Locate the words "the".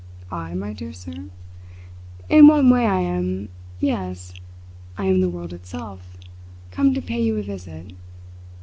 5.21-5.29